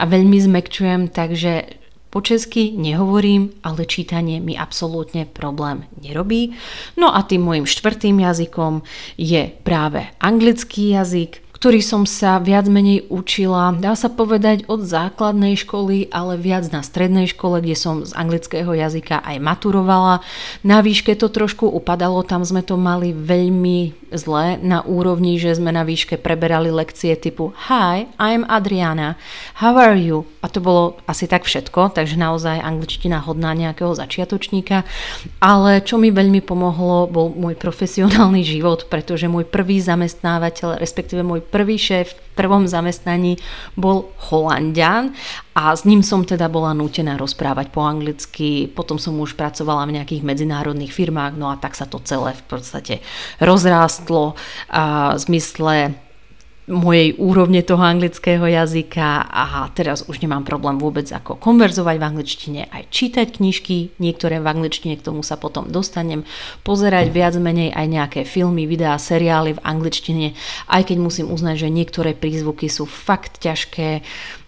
a 0.00 0.02
veľmi 0.08 0.40
zmekčujem, 0.40 1.12
takže 1.12 1.76
po 2.08 2.24
česky 2.24 2.72
nehovorím, 2.72 3.52
ale 3.60 3.84
čítanie 3.84 4.40
mi 4.40 4.56
absolútne 4.56 5.28
problém 5.28 5.84
nerobí. 6.00 6.56
No 6.96 7.12
a 7.12 7.20
tým 7.28 7.44
môjim 7.44 7.68
štvrtým 7.68 8.24
jazykom 8.24 8.88
je 9.20 9.52
práve 9.60 10.08
anglický 10.16 10.96
jazyk, 10.96 11.43
ktorý 11.64 11.80
som 11.80 12.04
sa 12.04 12.36
viac 12.44 12.68
menej 12.68 13.08
učila, 13.08 13.72
dá 13.72 13.96
sa 13.96 14.12
povedať 14.12 14.68
od 14.68 14.84
základnej 14.84 15.56
školy, 15.56 16.12
ale 16.12 16.36
viac 16.36 16.68
na 16.68 16.84
strednej 16.84 17.24
škole, 17.24 17.64
kde 17.64 17.72
som 17.72 18.04
z 18.04 18.12
anglického 18.12 18.68
jazyka 18.68 19.24
aj 19.24 19.40
maturovala. 19.40 20.20
Na 20.60 20.84
výške 20.84 21.16
to 21.16 21.32
trošku 21.32 21.64
upadalo, 21.64 22.20
tam 22.20 22.44
sme 22.44 22.60
to 22.60 22.76
mali 22.76 23.16
veľmi 23.16 24.04
zle 24.12 24.60
na 24.60 24.84
úrovni, 24.84 25.40
že 25.40 25.56
sme 25.56 25.74
na 25.74 25.82
výške 25.82 26.20
preberali 26.20 26.68
lekcie 26.68 27.16
typu 27.18 27.56
Hi, 27.72 28.12
I'm 28.20 28.44
Adriana, 28.44 29.16
how 29.64 29.74
are 29.80 29.96
you? 29.96 30.28
A 30.44 30.52
to 30.52 30.60
bolo 30.60 31.00
asi 31.08 31.24
tak 31.26 31.48
všetko, 31.48 31.96
takže 31.96 32.20
naozaj 32.20 32.60
angličtina 32.60 33.24
hodná 33.24 33.56
nejakého 33.56 33.96
začiatočníka. 33.96 34.84
Ale 35.40 35.80
čo 35.80 35.96
mi 35.96 36.12
veľmi 36.12 36.44
pomohlo, 36.44 37.08
bol 37.08 37.32
môj 37.32 37.56
profesionálny 37.56 38.44
život, 38.44 38.86
pretože 38.92 39.26
môj 39.32 39.48
prvý 39.48 39.80
zamestnávateľ, 39.80 40.76
respektíve 40.76 41.24
môj 41.24 41.42
prvý 41.54 41.78
šéf 41.78 42.18
v 42.18 42.20
prvom 42.34 42.66
zamestnaní 42.66 43.38
bol 43.78 44.10
Holandian 44.26 45.14
a 45.54 45.70
s 45.70 45.86
ním 45.86 46.02
som 46.02 46.26
teda 46.26 46.50
bola 46.50 46.74
nútená 46.74 47.14
rozprávať 47.14 47.70
po 47.70 47.86
anglicky, 47.86 48.66
potom 48.66 48.98
som 48.98 49.14
už 49.22 49.38
pracovala 49.38 49.86
v 49.86 50.02
nejakých 50.02 50.26
medzinárodných 50.26 50.90
firmách, 50.90 51.38
no 51.38 51.46
a 51.46 51.54
tak 51.54 51.78
sa 51.78 51.86
to 51.86 52.02
celé 52.02 52.34
v 52.34 52.44
podstate 52.50 52.94
rozrástlo. 53.38 54.34
A 54.74 55.14
v 55.14 55.18
zmysle 55.30 55.94
mojej 56.64 57.12
úrovne 57.20 57.60
toho 57.60 57.84
anglického 57.84 58.48
jazyka 58.48 59.28
a 59.28 59.68
teraz 59.76 60.08
už 60.08 60.24
nemám 60.24 60.48
problém 60.48 60.80
vôbec 60.80 61.04
ako 61.12 61.36
konverzovať 61.36 61.96
v 62.00 62.06
angličtine, 62.08 62.60
aj 62.72 62.88
čítať 62.88 63.36
knižky, 63.36 63.92
niektoré 64.00 64.40
v 64.40 64.48
angličtine, 64.48 64.96
k 64.96 65.04
tomu 65.04 65.20
sa 65.20 65.36
potom 65.36 65.68
dostanem, 65.68 66.24
pozerať 66.64 67.12
viac 67.12 67.36
menej 67.36 67.68
aj 67.68 67.86
nejaké 67.86 68.20
filmy, 68.24 68.64
videá, 68.64 68.96
seriály 68.96 69.60
v 69.60 69.64
angličtine, 69.64 70.32
aj 70.72 70.88
keď 70.88 70.96
musím 71.04 71.28
uznať, 71.28 71.68
že 71.68 71.68
niektoré 71.68 72.16
prízvuky 72.16 72.72
sú 72.72 72.88
fakt 72.88 73.44
ťažké, 73.44 74.00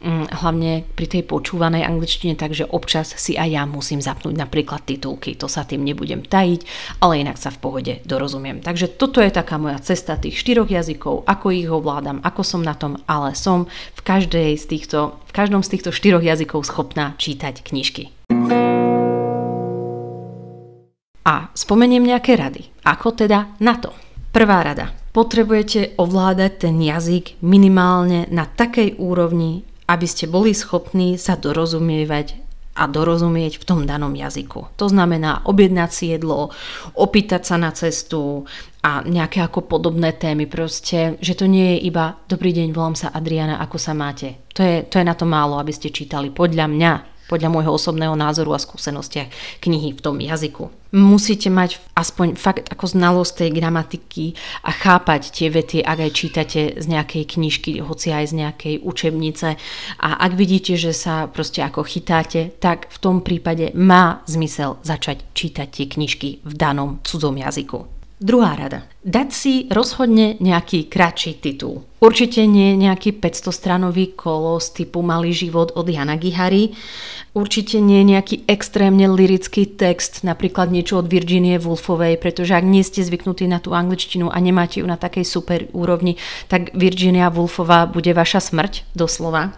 hlavne 0.06 0.86
pri 0.94 1.06
tej 1.10 1.22
počúvanej 1.26 1.82
angličtine, 1.82 2.38
takže 2.38 2.70
občas 2.70 3.12
si 3.18 3.34
aj 3.34 3.48
ja 3.50 3.62
musím 3.66 3.98
zapnúť 3.98 4.38
napríklad 4.38 4.86
titulky, 4.86 5.34
to 5.34 5.50
sa 5.50 5.66
tým 5.66 5.82
nebudem 5.82 6.22
tajiť, 6.22 6.60
ale 7.02 7.26
inak 7.26 7.36
sa 7.36 7.50
v 7.50 7.60
pohode 7.60 7.92
dorozumiem. 8.06 8.62
Takže 8.62 8.94
toto 8.94 9.18
je 9.18 9.34
taká 9.34 9.58
moja 9.58 9.82
cesta 9.82 10.14
tých 10.14 10.38
štyroch 10.38 10.70
jazykov, 10.70 11.26
ako 11.26 11.46
ich 11.50 11.66
ovládam, 11.66 12.22
ako 12.22 12.42
som 12.46 12.62
na 12.62 12.78
tom, 12.78 13.02
ale 13.10 13.34
som 13.34 13.66
v, 13.68 14.00
každej 14.06 14.54
z 14.54 14.64
týchto, 14.70 15.18
v 15.26 15.32
každom 15.34 15.66
z 15.66 15.76
týchto 15.76 15.90
štyroch 15.90 16.22
jazykov 16.22 16.62
schopná 16.62 17.18
čítať 17.18 17.66
knižky. 17.66 18.14
A 21.26 21.50
spomeniem 21.58 22.06
nejaké 22.06 22.38
rady. 22.38 22.70
Ako 22.86 23.10
teda 23.10 23.58
na 23.58 23.74
to? 23.82 23.90
Prvá 24.30 24.62
rada. 24.62 24.94
Potrebujete 25.10 25.96
ovládať 25.98 26.68
ten 26.68 26.76
jazyk 26.78 27.40
minimálne 27.42 28.30
na 28.30 28.46
takej 28.46 29.00
úrovni, 29.00 29.66
aby 29.86 30.06
ste 30.06 30.26
boli 30.26 30.52
schopní 30.52 31.18
sa 31.18 31.38
dorozumievať 31.38 32.46
a 32.76 32.84
dorozumieť 32.84 33.56
v 33.56 33.64
tom 33.64 33.80
danom 33.88 34.12
jazyku. 34.12 34.76
To 34.76 34.86
znamená 34.92 35.48
objednať 35.48 35.90
si 35.90 36.12
jedlo, 36.12 36.52
opýtať 36.92 37.48
sa 37.48 37.56
na 37.56 37.72
cestu 37.72 38.44
a 38.84 39.00
nejaké 39.00 39.40
ako 39.40 39.64
podobné 39.64 40.12
témy. 40.12 40.44
Proste, 40.44 41.16
že 41.24 41.32
to 41.32 41.48
nie 41.48 41.76
je 41.80 41.88
iba 41.88 42.20
dobrý 42.28 42.52
deň, 42.52 42.76
volám 42.76 42.92
sa 42.92 43.08
Adriana, 43.16 43.56
ako 43.64 43.80
sa 43.80 43.96
máte. 43.96 44.44
To 44.52 44.60
je, 44.60 44.84
to 44.84 45.00
je 45.00 45.08
na 45.08 45.16
to 45.16 45.24
málo, 45.24 45.56
aby 45.56 45.72
ste 45.72 45.88
čítali 45.88 46.28
podľa 46.28 46.68
mňa 46.68 46.92
podľa 47.26 47.50
môjho 47.50 47.74
osobného 47.74 48.14
názoru 48.14 48.54
a 48.54 48.62
skúsenostiach 48.62 49.60
knihy 49.62 49.94
v 49.94 50.00
tom 50.02 50.16
jazyku. 50.18 50.70
Musíte 50.96 51.50
mať 51.52 51.82
aspoň 51.98 52.38
fakt 52.38 52.72
ako 52.72 52.86
znalosť 52.88 53.32
tej 53.44 53.50
gramatiky 53.58 54.24
a 54.64 54.70
chápať 54.72 55.22
tie 55.34 55.48
vety, 55.50 55.78
ak 55.82 55.98
aj 56.08 56.10
čítate 56.14 56.60
z 56.78 56.86
nejakej 56.86 57.36
knižky, 57.36 57.82
hoci 57.82 58.14
aj 58.14 58.32
z 58.32 58.34
nejakej 58.40 58.74
učebnice. 58.80 59.58
A 60.00 60.08
ak 60.22 60.32
vidíte, 60.38 60.78
že 60.78 60.94
sa 60.96 61.26
proste 61.28 61.60
ako 61.60 61.84
chytáte, 61.84 62.54
tak 62.62 62.88
v 62.88 62.98
tom 63.02 63.20
prípade 63.20 63.74
má 63.74 64.24
zmysel 64.30 64.78
začať 64.86 65.26
čítať 65.34 65.68
tie 65.68 65.86
knižky 65.90 66.28
v 66.46 66.52
danom 66.54 67.02
cudzom 67.02 67.36
jazyku. 67.36 67.96
Druhá 68.16 68.56
rada. 68.56 68.88
Dať 69.04 69.28
si 69.28 69.54
rozhodne 69.68 70.40
nejaký 70.40 70.88
kratší 70.88 71.36
titul. 71.36 71.84
Určite 71.96 72.44
nie 72.44 72.76
nejaký 72.76 73.16
500-stranový 73.16 74.12
kolos 74.12 74.68
typu 74.68 75.00
Malý 75.00 75.32
život 75.32 75.72
od 75.72 75.88
Jana 75.88 76.20
Gihary. 76.20 76.76
Určite 77.36 77.84
nie 77.84 78.00
nejaký 78.00 78.48
extrémne 78.48 79.12
lirický 79.12 79.68
text, 79.68 80.24
napríklad 80.24 80.72
niečo 80.72 81.04
od 81.04 81.08
Virginie 81.08 81.60
Woolfovej, 81.60 82.16
pretože 82.16 82.56
ak 82.56 82.64
nie 82.64 82.80
ste 82.80 83.04
zvyknutí 83.04 83.44
na 83.44 83.60
tú 83.60 83.76
angličtinu 83.76 84.32
a 84.32 84.40
nemáte 84.40 84.80
ju 84.80 84.88
na 84.88 84.96
takej 84.96 85.24
super 85.28 85.68
úrovni, 85.76 86.16
tak 86.48 86.72
Virginia 86.72 87.28
Woolfová 87.28 87.84
bude 87.84 88.16
vaša 88.16 88.40
smrť, 88.40 88.88
doslova. 88.96 89.52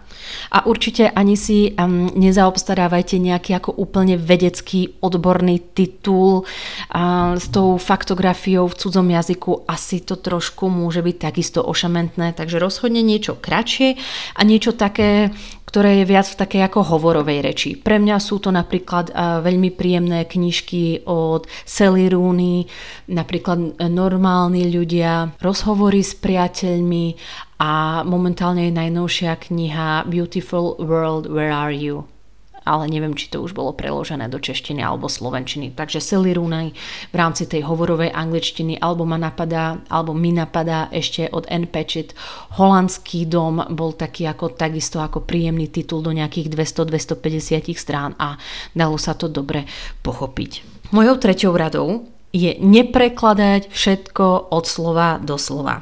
A 0.51 0.67
určite 0.67 1.07
ani 1.07 1.39
si 1.39 1.71
um, 1.71 2.11
nezaobstarávajte 2.11 3.15
nejaký 3.15 3.55
ako 3.55 3.71
úplne 3.79 4.19
vedecký 4.19 4.99
odborný 4.99 5.71
titul 5.71 6.43
uh, 6.43 7.39
s 7.39 7.47
tou 7.47 7.79
faktografiou 7.79 8.67
v 8.67 8.75
cudzom 8.75 9.07
jazyku. 9.07 9.63
Asi 9.71 10.03
to 10.03 10.19
trošku 10.19 10.67
môže 10.67 10.99
byť 10.99 11.15
takisto 11.15 11.63
ošamentné, 11.63 12.28
takže 12.33 12.61
rozhodne 12.61 13.01
niečo 13.01 13.37
kratšie 13.37 13.99
a 14.35 14.41
niečo 14.45 14.75
také, 14.75 15.31
ktoré 15.69 16.01
je 16.01 16.05
viac 16.09 16.25
v 16.25 16.39
takej 16.41 16.61
ako 16.65 16.79
hovorovej 16.97 17.39
reči. 17.45 17.69
Pre 17.77 18.01
mňa 18.01 18.17
sú 18.17 18.41
to 18.41 18.49
napríklad 18.49 19.13
uh, 19.13 19.39
veľmi 19.45 19.69
príjemné 19.73 20.25
knižky 20.25 21.05
od 21.05 21.45
Sally 21.61 22.09
Rooney, 22.09 22.65
napríklad 23.13 23.77
Normálni 23.85 24.69
ľudia, 24.73 25.37
rozhovory 25.37 26.01
s 26.01 26.17
priateľmi 26.17 27.13
a 27.61 28.01
momentálne 28.01 28.65
je 28.65 28.73
najnovšia 28.73 29.37
kniha 29.37 30.09
Beautiful 30.09 30.81
World, 30.81 31.29
Where 31.29 31.53
Are 31.53 31.73
You? 31.73 32.18
Ale 32.63 32.91
neviem, 32.91 33.15
či 33.15 33.31
to 33.31 33.43
už 33.43 33.55
bolo 33.55 33.71
preložené 33.75 34.27
do 34.27 34.37
češtiny 34.37 34.83
alebo 34.83 35.07
slovenčiny. 35.07 35.73
Takže 35.73 36.03
Sally 36.03 36.35
Rooney 36.35 36.75
v 37.11 37.15
rámci 37.15 37.47
tej 37.47 37.65
hovorovej 37.65 38.11
angličtiny 38.11 38.79
alebo 38.79 39.07
ma 39.07 39.15
napadá, 39.15 39.79
alebo 39.87 40.11
mi 40.11 40.35
napadá 40.35 40.91
ešte 40.91 41.27
od 41.31 41.47
Anne 41.47 41.69
Patchett 41.69 42.13
Holandský 42.59 43.25
dom 43.29 43.61
bol 43.73 43.95
taký 43.95 44.27
ako 44.27 44.53
takisto 44.53 44.99
ako 44.99 45.23
príjemný 45.23 45.71
titul 45.71 46.03
do 46.03 46.11
nejakých 46.11 46.51
200-250 46.51 47.75
strán 47.77 48.13
a 48.19 48.35
dalo 48.75 48.99
sa 48.99 49.15
to 49.15 49.31
dobre 49.31 49.65
pochopiť. 50.03 50.79
Mojou 50.89 51.21
treťou 51.21 51.53
radou 51.53 52.18
je 52.29 52.53
neprekladať 52.61 53.73
všetko 53.73 54.53
od 54.53 54.63
slova 54.69 55.17
do 55.17 55.41
slova. 55.41 55.81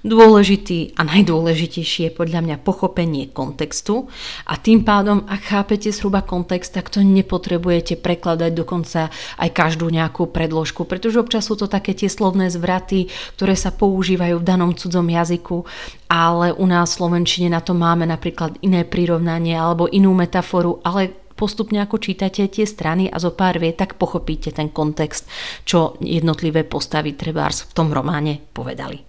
Dôležitý 0.00 0.96
a 0.96 1.04
najdôležitejšie 1.04 2.08
je 2.08 2.16
podľa 2.16 2.40
mňa 2.40 2.56
pochopenie 2.64 3.28
kontextu 3.28 4.08
a 4.48 4.56
tým 4.56 4.80
pádom, 4.80 5.28
ak 5.28 5.44
chápete 5.44 5.92
zhruba 5.92 6.24
kontext, 6.24 6.72
tak 6.72 6.88
to 6.88 7.04
nepotrebujete 7.04 8.00
prekladať 8.00 8.50
dokonca 8.56 9.12
aj 9.36 9.50
každú 9.52 9.92
nejakú 9.92 10.32
predložku, 10.32 10.88
pretože 10.88 11.20
občas 11.20 11.44
sú 11.44 11.58
to 11.58 11.68
také 11.68 11.92
tie 11.92 12.08
slovné 12.08 12.48
zvraty, 12.48 13.12
ktoré 13.36 13.52
sa 13.58 13.68
používajú 13.68 14.40
v 14.40 14.48
danom 14.48 14.72
cudzom 14.72 15.04
jazyku, 15.04 15.68
ale 16.08 16.56
u 16.56 16.64
nás 16.64 16.94
v 16.94 16.96
Slovenčine 17.04 17.52
na 17.52 17.60
to 17.60 17.76
máme 17.76 18.08
napríklad 18.08 18.56
iné 18.64 18.88
prirovnanie 18.88 19.52
alebo 19.52 19.84
inú 19.84 20.16
metaforu, 20.16 20.80
ale 20.80 21.27
postupne 21.38 21.78
ako 21.78 22.02
čítate 22.02 22.50
tie 22.50 22.66
strany 22.66 23.06
a 23.06 23.22
zo 23.22 23.30
pár 23.30 23.62
vie, 23.62 23.70
tak 23.70 23.94
pochopíte 23.94 24.50
ten 24.50 24.74
kontext, 24.74 25.30
čo 25.62 25.94
jednotlivé 26.02 26.66
postavy 26.66 27.14
trebárs 27.14 27.62
v 27.70 27.72
tom 27.78 27.94
románe 27.94 28.42
povedali. 28.50 29.06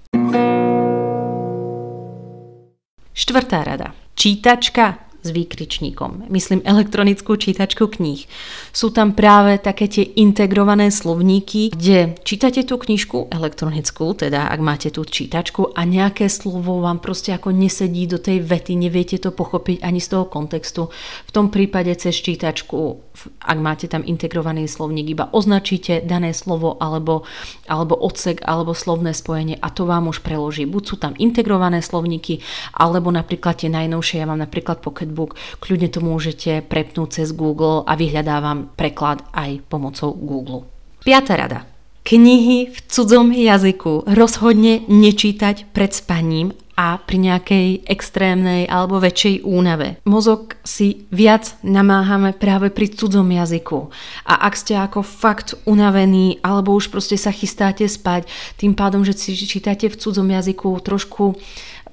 Štvrtá 3.10 3.66
rada. 3.66 3.98
Čítačka 4.14 5.09
s 5.20 5.30
výkričníkom. 5.30 6.32
Myslím 6.32 6.64
elektronickú 6.64 7.36
čítačku 7.36 7.92
kníh. 7.92 8.24
Sú 8.72 8.96
tam 8.96 9.12
práve 9.12 9.60
také 9.60 9.92
tie 9.92 10.06
integrované 10.16 10.90
slovníky, 10.90 11.76
kde 11.76 12.16
čítate 12.24 12.64
tú 12.64 12.80
knižku 12.80 13.28
elektronickú, 13.28 14.16
teda 14.16 14.48
ak 14.48 14.60
máte 14.64 14.90
tú 14.90 15.04
čítačku 15.04 15.76
a 15.76 15.84
nejaké 15.84 16.32
slovo 16.32 16.80
vám 16.80 17.04
proste 17.04 17.36
ako 17.36 17.52
nesedí 17.52 18.08
do 18.08 18.16
tej 18.16 18.40
vety, 18.40 18.80
neviete 18.80 19.20
to 19.20 19.36
pochopiť 19.36 19.84
ani 19.84 20.00
z 20.00 20.08
toho 20.16 20.26
kontextu. 20.32 20.88
V 21.28 21.32
tom 21.36 21.52
prípade 21.52 21.92
cez 22.00 22.16
čítačku, 22.16 23.04
ak 23.44 23.58
máte 23.60 23.92
tam 23.92 24.08
integrovaný 24.08 24.72
slovník, 24.72 25.12
iba 25.12 25.28
označíte 25.36 26.06
dané 26.08 26.32
slovo 26.32 26.80
alebo, 26.80 27.28
alebo 27.68 28.00
odsek 28.00 28.40
alebo 28.48 28.72
slovné 28.72 29.12
spojenie 29.12 29.60
a 29.60 29.68
to 29.68 29.84
vám 29.84 30.08
už 30.08 30.24
preloží. 30.24 30.64
Buď 30.64 30.84
sú 30.88 30.96
tam 30.96 31.14
integrované 31.20 31.84
slovníky, 31.84 32.40
alebo 32.72 33.12
napríklad 33.12 33.60
tie 33.60 33.70
najnovšie, 33.70 34.24
ja 34.24 34.30
mám 34.30 34.40
napríklad 34.40 34.80
Pocket 34.80 35.09
Pocketbook, 35.10 35.36
kľudne 35.60 35.90
to 35.90 36.00
môžete 36.06 36.70
prepnúť 36.70 37.22
cez 37.22 37.34
Google 37.34 37.82
a 37.90 37.98
vyhľadávam 37.98 38.70
preklad 38.78 39.26
aj 39.34 39.66
pomocou 39.66 40.14
Google. 40.14 40.70
Piatá 41.02 41.34
rada. 41.34 41.66
Knihy 42.06 42.70
v 42.74 42.78
cudzom 42.90 43.34
jazyku 43.34 44.06
rozhodne 44.06 44.86
nečítať 44.88 45.70
pred 45.74 45.92
spaním 45.94 46.54
a 46.80 46.96
pri 46.96 47.20
nejakej 47.20 47.84
extrémnej 47.92 48.64
alebo 48.72 49.04
väčšej 49.04 49.44
únave. 49.44 50.00
Mozog 50.08 50.56
si 50.64 51.04
viac 51.12 51.60
namáhame 51.60 52.32
práve 52.32 52.72
pri 52.72 52.88
cudzom 52.88 53.28
jazyku. 53.28 53.92
A 54.24 54.48
ak 54.48 54.56
ste 54.56 54.80
ako 54.80 55.04
fakt 55.04 55.60
unavení 55.68 56.40
alebo 56.40 56.72
už 56.72 56.88
proste 56.88 57.20
sa 57.20 57.36
chystáte 57.36 57.84
spať, 57.84 58.32
tým 58.56 58.80
pádom, 58.80 59.04
že 59.04 59.12
si 59.12 59.36
čítate 59.36 59.92
v 59.92 60.00
cudzom 60.00 60.32
jazyku 60.32 60.72
trošku 60.80 61.36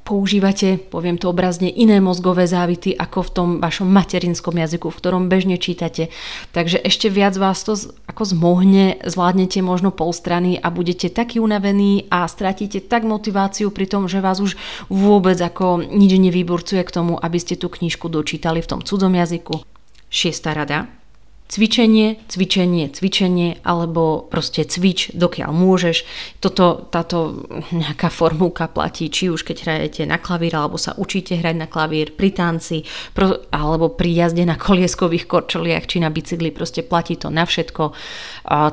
používate, 0.06 0.78
poviem 0.78 1.18
to 1.18 1.34
obrazne, 1.34 1.66
iné 1.66 1.98
mozgové 1.98 2.46
závity 2.46 2.94
ako 2.94 3.18
v 3.26 3.30
tom 3.34 3.48
vašom 3.58 3.90
materinskom 3.90 4.54
jazyku, 4.54 4.94
v 4.94 4.98
ktorom 5.02 5.26
bežne 5.26 5.58
čítate. 5.58 6.14
Takže 6.54 6.78
ešte 6.78 7.10
viac 7.10 7.34
vás 7.34 7.66
to 7.66 7.74
ako 8.06 8.22
zmohne, 8.22 9.02
zvládnete 9.02 9.58
možno 9.66 9.90
pol 9.90 10.14
strany 10.14 10.62
a 10.62 10.70
budete 10.70 11.10
taký 11.10 11.42
unavení 11.42 12.06
a 12.06 12.30
stratíte 12.30 12.78
tak 12.86 13.02
motiváciu 13.02 13.74
pri 13.74 13.90
tom, 13.90 14.06
že 14.06 14.22
vás 14.22 14.38
už 14.38 14.54
vôbec 14.86 15.42
ako 15.42 15.82
nič 15.82 16.22
nevyburcuje 16.22 16.86
k 16.86 16.94
tomu, 16.94 17.18
aby 17.18 17.42
ste 17.42 17.58
tú 17.58 17.66
knižku 17.66 18.06
dočítali 18.06 18.62
v 18.62 18.70
tom 18.70 18.80
cudzom 18.86 19.10
jazyku. 19.10 19.66
Šiesta 20.06 20.54
rada. 20.54 21.05
Cvičenie, 21.46 22.18
cvičenie, 22.26 22.90
cvičenie, 22.90 23.62
alebo 23.62 24.26
proste 24.26 24.66
cvič, 24.66 25.14
dokiaľ 25.14 25.54
môžeš. 25.54 26.02
Toto, 26.42 26.90
táto 26.90 27.46
nejaká 27.70 28.10
formulka 28.10 28.66
platí, 28.66 29.06
či 29.06 29.30
už 29.30 29.46
keď 29.46 29.56
hrajete 29.62 30.02
na 30.10 30.18
klavír, 30.18 30.58
alebo 30.58 30.74
sa 30.74 30.98
učíte 30.98 31.38
hrať 31.38 31.54
na 31.54 31.70
klavír 31.70 32.18
pri 32.18 32.34
tanci, 32.34 32.82
pro, 33.14 33.46
alebo 33.54 33.94
pri 33.94 34.26
jazde 34.26 34.42
na 34.42 34.58
kolieskových 34.58 35.30
korčoliach, 35.30 35.86
či 35.86 36.02
na 36.02 36.10
bicykli, 36.10 36.50
proste 36.50 36.82
platí 36.82 37.14
to 37.14 37.30
na 37.30 37.46
všetko. 37.46 37.94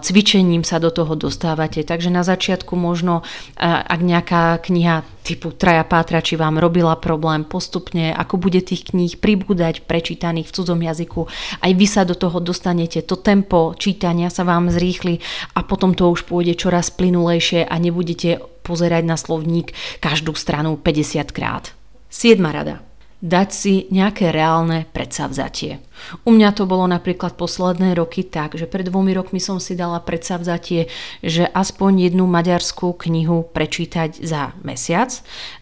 Cvičením 0.01 0.65
sa 0.65 0.81
do 0.81 0.89
toho 0.89 1.13
dostávate, 1.13 1.85
takže 1.85 2.09
na 2.09 2.25
začiatku 2.25 2.73
možno, 2.73 3.21
ak 3.61 4.01
nejaká 4.01 4.57
kniha 4.65 5.05
typu 5.23 5.55
Traja 5.55 5.87
Pátra, 5.87 6.19
či 6.19 6.35
vám 6.35 6.59
robila 6.59 6.99
problém 6.99 7.47
postupne, 7.47 8.11
ako 8.11 8.35
bude 8.43 8.59
tých 8.59 8.91
kníh 8.91 9.15
pribúdať 9.15 9.87
prečítaných 9.87 10.51
v 10.51 10.55
cudzom 10.57 10.83
jazyku, 10.83 11.31
aj 11.63 11.71
vy 11.71 11.85
sa 11.87 12.03
do 12.03 12.11
toho 12.11 12.43
dostanete 12.43 12.62
dostanete, 12.63 13.03
to 13.03 13.19
tempo 13.19 13.75
čítania 13.75 14.31
sa 14.31 14.47
vám 14.47 14.71
zrýchli 14.71 15.19
a 15.59 15.67
potom 15.67 15.91
to 15.91 16.07
už 16.07 16.23
pôjde 16.23 16.55
čoraz 16.55 16.95
plynulejšie 16.95 17.67
a 17.67 17.75
nebudete 17.75 18.39
pozerať 18.63 19.03
na 19.03 19.19
slovník 19.19 19.75
každú 19.99 20.31
stranu 20.31 20.79
50 20.79 21.27
krát. 21.35 21.75
7. 22.07 22.39
rada. 22.39 22.79
Dať 23.23 23.49
si 23.55 23.87
nejaké 23.87 24.35
reálne 24.35 24.83
predsavzatie. 24.91 25.79
U 26.27 26.35
mňa 26.35 26.51
to 26.57 26.67
bolo 26.67 26.83
napríklad 26.89 27.39
posledné 27.39 27.95
roky 27.95 28.27
tak, 28.27 28.59
že 28.59 28.67
pred 28.67 28.87
dvomi 28.87 29.15
rokmi 29.15 29.39
som 29.39 29.61
si 29.63 29.77
dala 29.77 30.03
predsavzatie, 30.03 30.91
že 31.23 31.47
aspoň 31.47 32.11
jednu 32.11 32.27
maďarskú 32.27 32.91
knihu 33.07 33.47
prečítať 33.47 34.19
za 34.19 34.51
mesiac 34.65 35.13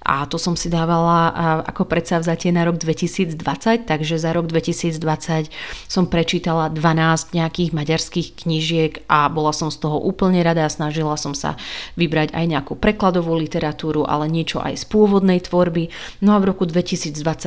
a 0.01 0.25
to 0.25 0.41
som 0.41 0.58
si 0.58 0.74
dávala 0.74 1.30
ako 1.68 1.86
predsavzatie 1.86 2.50
na 2.50 2.65
rok 2.65 2.82
2020, 2.82 3.38
takže 3.86 4.15
za 4.18 4.34
rok 4.34 4.50
2020 4.50 5.53
som 5.86 6.10
prečítala 6.10 6.74
12 6.74 7.38
nejakých 7.38 7.70
maďarských 7.75 8.27
knížiek 8.41 9.06
a 9.06 9.30
bola 9.30 9.53
som 9.53 9.70
z 9.70 9.77
toho 9.77 10.01
úplne 10.01 10.41
rada 10.41 10.65
a 10.65 10.74
snažila 10.74 11.13
som 11.20 11.38
sa 11.38 11.60
vybrať 12.00 12.34
aj 12.34 12.46
nejakú 12.50 12.74
prekladovú 12.80 13.38
literatúru, 13.38 14.08
ale 14.10 14.25
niečo 14.25 14.58
aj 14.58 14.82
z 14.82 14.86
pôvodnej 14.89 15.44
tvorby. 15.44 15.94
No 16.25 16.34
a 16.34 16.41
v 16.41 16.50
roku 16.50 16.65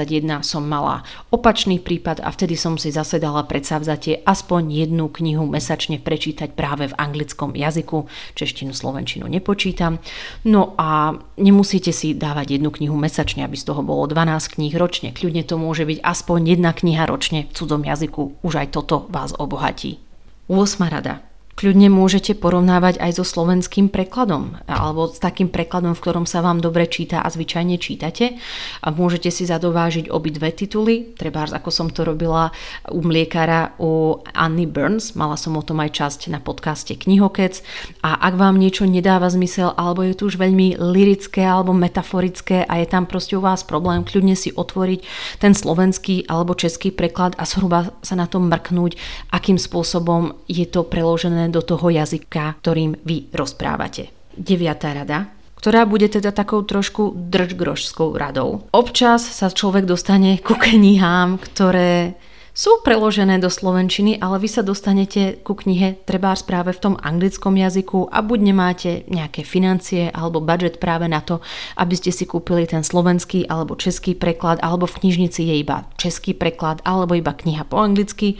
2021 0.04 0.44
som 0.46 0.62
mala 0.64 1.02
opačný 1.32 1.80
prípad 1.80 2.20
a 2.22 2.28
vtedy 2.30 2.54
som 2.54 2.76
si 2.76 2.92
zase 2.94 3.18
dala 3.18 3.42
predsavzatie 3.44 4.22
aspoň 4.22 4.86
jednu 4.86 5.10
knihu 5.10 5.48
mesačne 5.48 5.98
prečítať 5.98 6.52
práve 6.52 6.92
v 6.92 6.96
anglickom 6.96 7.56
jazyku. 7.56 8.06
Češtinu, 8.38 8.70
slovenčinu 8.76 9.26
nepočítam. 9.26 9.98
No 10.46 10.76
a 10.78 11.18
nemusíte 11.40 11.90
si 11.90 12.14
dávať 12.14 12.60
jednu 12.60 12.70
knihu 12.70 12.94
mesačne, 12.94 13.42
aby 13.42 13.56
z 13.58 13.66
toho 13.66 13.82
bolo 13.82 14.06
12 14.06 14.54
kníh 14.54 14.74
ročne. 14.76 15.10
Kľudne 15.10 15.42
to 15.42 15.58
môže 15.58 15.88
byť 15.88 15.98
aspoň 16.04 16.40
jedna 16.56 16.70
kniha 16.76 17.04
ročne 17.08 17.50
v 17.50 17.54
cudzom 17.56 17.82
jazyku. 17.82 18.44
Už 18.46 18.54
aj 18.60 18.68
toto 18.76 19.08
vás 19.10 19.34
obohatí. 19.34 19.98
8. 20.46 20.92
rada. 20.92 21.33
Kľudne 21.54 21.86
môžete 21.86 22.34
porovnávať 22.34 22.98
aj 22.98 23.22
so 23.22 23.24
slovenským 23.24 23.86
prekladom 23.86 24.58
alebo 24.66 25.06
s 25.06 25.22
takým 25.22 25.46
prekladom, 25.46 25.94
v 25.94 26.02
ktorom 26.02 26.26
sa 26.26 26.42
vám 26.42 26.58
dobre 26.58 26.90
číta 26.90 27.22
a 27.22 27.30
zvyčajne 27.30 27.78
čítate. 27.78 28.34
A 28.82 28.90
môžete 28.90 29.30
si 29.30 29.46
zadovážiť 29.46 30.10
obidve 30.10 30.50
tituly, 30.50 31.14
treba 31.14 31.46
ako 31.46 31.70
som 31.70 31.86
to 31.94 32.02
robila 32.02 32.50
u 32.90 33.06
mliekára 33.06 33.78
u 33.78 34.18
Anny 34.34 34.66
Burns, 34.66 35.14
mala 35.14 35.38
som 35.38 35.54
o 35.54 35.62
tom 35.62 35.78
aj 35.78 35.94
časť 35.94 36.20
na 36.34 36.42
podcaste 36.42 36.98
Knihokec. 36.98 37.62
A 38.02 38.18
ak 38.18 38.34
vám 38.34 38.58
niečo 38.58 38.82
nedáva 38.90 39.30
zmysel 39.30 39.70
alebo 39.78 40.02
je 40.02 40.18
tu 40.18 40.26
už 40.26 40.42
veľmi 40.42 40.74
lirické 40.82 41.46
alebo 41.46 41.70
metaforické 41.70 42.66
a 42.66 42.82
je 42.82 42.86
tam 42.90 43.06
proste 43.06 43.38
u 43.38 43.42
vás 43.44 43.62
problém, 43.62 44.02
kľudne 44.02 44.34
si 44.34 44.50
otvoriť 44.50 45.00
ten 45.38 45.54
slovenský 45.54 46.26
alebo 46.26 46.58
český 46.58 46.90
preklad 46.90 47.38
a 47.38 47.46
zhruba 47.46 47.94
sa 48.02 48.18
na 48.18 48.26
to 48.26 48.42
mrknúť, 48.42 48.98
akým 49.30 49.60
spôsobom 49.60 50.34
je 50.50 50.66
to 50.66 50.82
preložené 50.82 51.43
do 51.50 51.64
toho 51.64 51.90
jazyka, 51.90 52.60
ktorým 52.60 53.00
vy 53.02 53.32
rozprávate. 53.32 54.12
Deviatá 54.34 54.92
rada 54.92 55.34
ktorá 55.64 55.88
bude 55.88 56.12
teda 56.12 56.28
takou 56.28 56.60
trošku 56.60 57.16
držgrožskou 57.16 58.12
radou. 58.20 58.68
Občas 58.68 59.24
sa 59.24 59.48
človek 59.48 59.88
dostane 59.88 60.36
ku 60.36 60.60
knihám, 60.60 61.40
ktoré 61.40 62.20
sú 62.54 62.86
preložené 62.86 63.42
do 63.42 63.50
slovenčiny, 63.50 64.22
ale 64.22 64.38
vy 64.38 64.46
sa 64.46 64.62
dostanete 64.62 65.42
ku 65.42 65.58
knihe 65.58 65.98
treba 66.06 66.38
práve 66.46 66.70
v 66.70 66.82
tom 66.86 66.94
anglickom 67.02 67.58
jazyku 67.58 68.06
a 68.14 68.22
buď 68.22 68.38
nemáte 68.46 68.90
nejaké 69.10 69.42
financie 69.42 70.06
alebo 70.14 70.38
budget 70.38 70.78
práve 70.78 71.10
na 71.10 71.18
to, 71.18 71.42
aby 71.74 71.98
ste 71.98 72.14
si 72.14 72.30
kúpili 72.30 72.62
ten 72.70 72.86
slovenský 72.86 73.50
alebo 73.50 73.74
český 73.74 74.14
preklad, 74.14 74.62
alebo 74.62 74.86
v 74.86 75.02
knižnici 75.02 75.42
je 75.50 75.54
iba 75.58 75.90
český 75.98 76.30
preklad 76.30 76.78
alebo 76.86 77.18
iba 77.18 77.34
kniha 77.34 77.66
po 77.66 77.82
anglicky. 77.82 78.38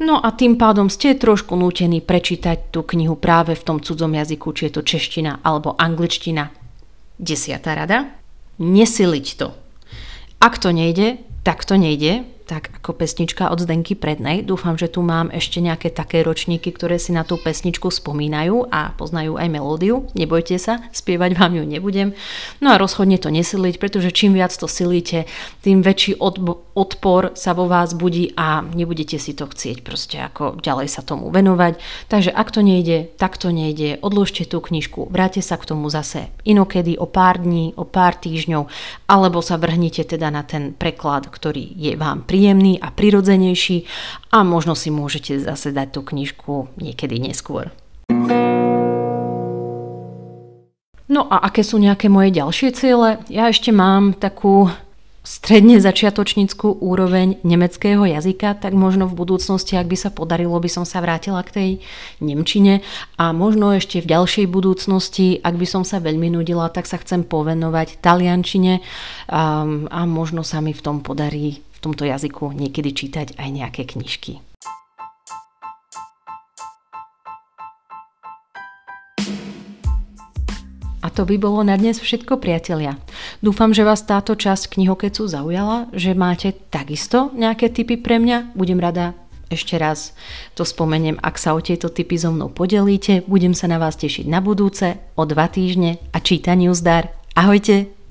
No 0.00 0.16
a 0.16 0.32
tým 0.32 0.56
pádom 0.56 0.88
ste 0.88 1.12
trošku 1.12 1.52
nútení 1.52 2.00
prečítať 2.00 2.72
tú 2.72 2.80
knihu 2.88 3.20
práve 3.20 3.52
v 3.52 3.62
tom 3.68 3.78
cudzom 3.84 4.16
jazyku, 4.16 4.48
či 4.56 4.72
je 4.72 4.80
to 4.80 4.82
čeština 4.82 5.44
alebo 5.44 5.76
angličtina. 5.76 6.48
Desiatá 7.20 7.76
rada. 7.76 8.16
Nesiliť 8.56 9.26
to. 9.36 9.52
Ak 10.40 10.56
to 10.56 10.72
nejde, 10.72 11.20
tak 11.44 11.68
to 11.68 11.76
nejde 11.76 12.24
tak 12.52 12.68
ako 12.84 12.92
pesnička 12.92 13.48
od 13.48 13.64
Zdenky 13.64 13.96
Prednej. 13.96 14.44
Dúfam, 14.44 14.76
že 14.76 14.92
tu 14.92 15.00
mám 15.00 15.32
ešte 15.32 15.64
nejaké 15.64 15.88
také 15.88 16.20
ročníky, 16.20 16.68
ktoré 16.68 17.00
si 17.00 17.16
na 17.16 17.24
tú 17.24 17.40
pesničku 17.40 17.88
spomínajú 17.88 18.68
a 18.68 18.92
poznajú 18.92 19.40
aj 19.40 19.48
melódiu. 19.48 20.04
Nebojte 20.12 20.60
sa, 20.60 20.84
spievať 20.92 21.32
vám 21.40 21.56
ju 21.56 21.64
nebudem. 21.64 22.12
No 22.60 22.76
a 22.76 22.76
rozhodne 22.76 23.16
to 23.16 23.32
nesiliť, 23.32 23.80
pretože 23.80 24.12
čím 24.12 24.36
viac 24.36 24.52
to 24.52 24.68
silíte, 24.68 25.24
tým 25.64 25.80
väčší 25.80 26.20
odpor 26.20 27.32
sa 27.32 27.56
vo 27.56 27.72
vás 27.72 27.96
budí 27.96 28.36
a 28.36 28.60
nebudete 28.60 29.16
si 29.16 29.32
to 29.32 29.48
chcieť 29.48 29.80
proste 29.80 30.20
ako 30.20 30.60
ďalej 30.60 30.92
sa 30.92 31.00
tomu 31.00 31.32
venovať. 31.32 31.80
Takže 32.12 32.36
ak 32.36 32.52
to 32.52 32.60
nejde, 32.60 33.16
tak 33.16 33.40
to 33.40 33.48
nejde. 33.48 33.96
Odložte 34.04 34.44
tú 34.44 34.60
knižku, 34.60 35.08
vráte 35.08 35.40
sa 35.40 35.56
k 35.56 35.72
tomu 35.72 35.88
zase 35.88 36.28
inokedy 36.44 37.00
o 37.00 37.08
pár 37.08 37.40
dní, 37.40 37.72
o 37.80 37.88
pár 37.88 38.20
týždňov, 38.20 38.68
alebo 39.08 39.40
sa 39.40 39.56
vrhnite 39.56 40.04
teda 40.04 40.28
na 40.28 40.44
ten 40.44 40.76
preklad, 40.76 41.32
ktorý 41.32 41.64
je 41.80 41.96
vám 41.96 42.28
príjemný 42.28 42.41
príjemný 42.42 42.74
a 42.82 42.90
prirodzenejší 42.90 43.86
a 44.34 44.42
možno 44.42 44.74
si 44.74 44.90
môžete 44.90 45.38
zase 45.38 45.70
dať 45.70 45.94
tú 45.94 46.02
knižku 46.02 46.74
niekedy 46.74 47.22
neskôr. 47.22 47.70
No 51.06 51.30
a 51.30 51.38
aké 51.46 51.62
sú 51.62 51.78
nejaké 51.78 52.10
moje 52.10 52.34
ďalšie 52.34 52.74
ciele? 52.74 53.22
Ja 53.30 53.46
ešte 53.46 53.70
mám 53.70 54.18
takú 54.18 54.74
stredne 55.22 55.78
začiatočníckú 55.78 56.82
úroveň 56.82 57.38
nemeckého 57.46 58.02
jazyka, 58.10 58.58
tak 58.58 58.74
možno 58.74 59.06
v 59.06 59.22
budúcnosti, 59.22 59.78
ak 59.78 59.86
by 59.86 59.94
sa 59.94 60.10
podarilo, 60.10 60.58
by 60.58 60.66
som 60.66 60.82
sa 60.82 60.98
vrátila 60.98 61.46
k 61.46 61.54
tej 61.54 61.70
Nemčine 62.18 62.82
a 63.22 63.30
možno 63.30 63.70
ešte 63.70 64.02
v 64.02 64.18
ďalšej 64.18 64.50
budúcnosti, 64.50 65.38
ak 65.38 65.54
by 65.54 65.66
som 65.70 65.86
sa 65.86 66.02
veľmi 66.02 66.34
nudila, 66.34 66.74
tak 66.74 66.90
sa 66.90 66.98
chcem 66.98 67.22
povenovať 67.22 68.02
taliančine 68.02 68.82
a, 69.30 69.62
a 69.94 70.00
možno 70.10 70.42
sa 70.42 70.58
mi 70.58 70.74
v 70.74 70.82
tom 70.82 71.06
podarí 71.06 71.62
tomto 71.82 72.06
jazyku 72.06 72.54
niekedy 72.54 72.94
čítať 72.94 73.34
aj 73.34 73.48
nejaké 73.50 73.82
knižky. 73.84 74.38
A 81.02 81.10
to 81.10 81.26
by 81.26 81.34
bolo 81.34 81.66
na 81.66 81.74
dnes 81.74 81.98
všetko, 81.98 82.38
priatelia. 82.38 82.94
Dúfam, 83.42 83.74
že 83.74 83.82
vás 83.82 84.06
táto 84.06 84.38
časť 84.38 84.78
knihokecu 84.78 85.26
zaujala, 85.26 85.90
že 85.90 86.14
máte 86.14 86.54
takisto 86.54 87.34
nejaké 87.34 87.74
tipy 87.74 87.98
pre 87.98 88.22
mňa. 88.22 88.54
Budem 88.54 88.78
rada 88.78 89.18
ešte 89.50 89.76
raz 89.76 90.16
to 90.56 90.64
spomeniem, 90.64 91.20
ak 91.20 91.36
sa 91.36 91.52
o 91.52 91.60
tieto 91.60 91.92
typy 91.92 92.16
so 92.16 92.32
mnou 92.32 92.48
podelíte. 92.48 93.26
Budem 93.28 93.52
sa 93.52 93.68
na 93.68 93.82
vás 93.82 93.98
tešiť 93.98 94.30
na 94.30 94.38
budúce, 94.38 94.96
o 95.18 95.26
dva 95.26 95.50
týždne 95.50 96.00
a 96.14 96.22
čítaniu 96.22 96.72
zdar. 96.72 97.12
Ahojte! 97.34 98.01